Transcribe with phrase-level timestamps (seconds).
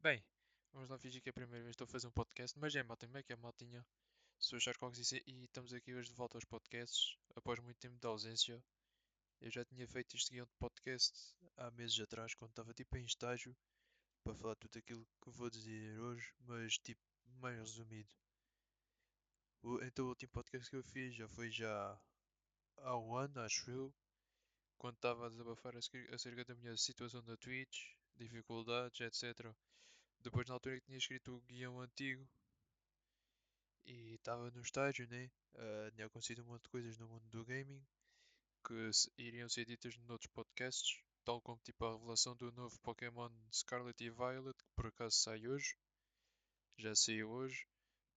[0.00, 0.22] Bem,
[0.72, 2.72] vamos lá fingir que é a primeira vez que estou a fazer um podcast, mas
[2.72, 3.84] é malta, como é que é maltinha?
[4.38, 7.98] Sou o Charles e e estamos aqui hoje de volta aos podcasts, após muito tempo
[7.98, 8.62] de ausência.
[9.40, 13.04] Eu já tinha feito este guião de podcast há meses atrás, quando estava tipo em
[13.04, 13.56] estágio,
[14.22, 17.02] para falar tudo aquilo que vou dizer hoje, mas tipo
[17.40, 18.14] mais resumido.
[19.62, 22.00] O, então o último podcast que eu fiz já foi já
[22.76, 23.92] há um ano, acho eu,
[24.76, 29.52] quando estava a desabafar acerca da minha situação na Twitch, dificuldades, etc.
[30.28, 32.28] Depois na altura que tinha escrito o guião antigo
[33.86, 35.30] e estava no estágio, né?
[35.54, 37.82] Uh, tinha acontecido um monte de coisas no mundo do gaming
[38.62, 44.04] que iriam ser ditas noutros podcasts, tal como tipo a revelação do novo Pokémon Scarlet
[44.04, 45.74] e Violet, que por acaso sai hoje,
[46.76, 47.66] já saiu hoje.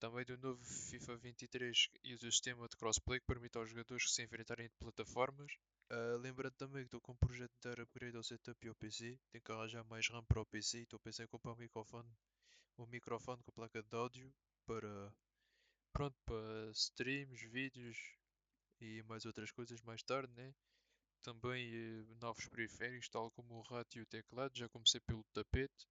[0.01, 4.09] Também do novo FIFA 23 e do sistema de crossplay que permite aos jogadores que
[4.09, 5.53] se enfrentarem de plataformas.
[5.91, 8.73] Uh, lembrando também que estou com um projeto de dar upgrade ao setup e ao
[8.73, 9.19] PC.
[9.29, 11.55] Tenho que arranjar mais RAM para o PC e estou a pensar em comprar um
[11.55, 12.09] microfone,
[12.79, 14.33] um microfone com placa de áudio
[14.65, 15.13] para
[15.93, 18.17] pronto, para streams, vídeos
[18.79, 20.51] e mais outras coisas mais tarde, né?
[21.21, 24.57] Também eh, novos periféricos, tal como o rato e o teclado.
[24.57, 25.87] Já comecei pelo tapete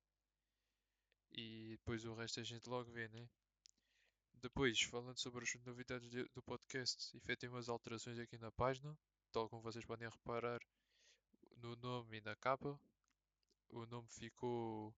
[1.30, 3.28] e depois o resto a gente logo vê, né?
[4.42, 8.98] Depois, falando sobre as novidades de- do podcast, efetuei umas alterações aqui na página,
[9.32, 10.60] tal como vocês podem reparar
[11.58, 12.78] no nome e na capa.
[13.70, 14.94] O nome ficou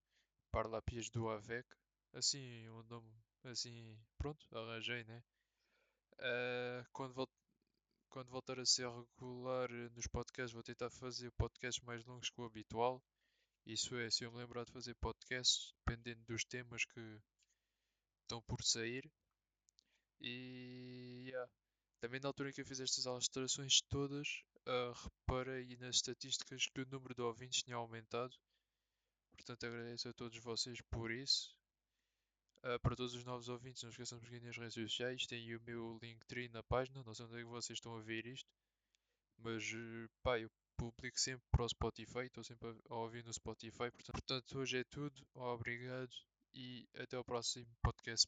[0.52, 1.68] Parlapias do Avec,
[2.14, 3.12] assim, um nome
[3.44, 5.22] assim, pronto, arranjei, né?
[6.18, 7.28] Eh, quando vol-
[8.10, 12.44] quando voltar a ser regular nos podcasts, vou tentar fazer podcasts mais longos que o
[12.46, 13.02] habitual.
[13.66, 17.20] Isso é, se eu me lembrar de fazer podcasts, dependendo dos temas que
[18.22, 19.08] estão por sair.
[20.22, 21.50] E yeah.
[22.00, 26.80] também na altura em que eu fiz estas alterações todas, ah, reparei nas estatísticas que
[26.80, 28.36] o número de ouvintes tinha aumentado.
[29.36, 31.56] Portanto, agradeço a todos vocês por isso.
[32.62, 35.26] Ah, para todos os novos ouvintes, não esqueçam de seguir nas redes sociais.
[35.26, 37.02] Tem o meu Linktree na página.
[37.02, 38.48] Não sei onde é que vocês estão a ver isto.
[39.38, 39.64] Mas,
[40.22, 42.26] pá, eu publico sempre para o Spotify.
[42.26, 43.90] Estou sempre a ouvir no Spotify.
[43.90, 45.26] Portanto, portanto, hoje é tudo.
[45.34, 46.14] Obrigado
[46.54, 48.20] e até ao próximo podcast.